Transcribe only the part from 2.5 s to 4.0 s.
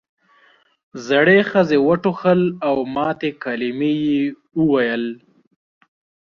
او ماتې کلمې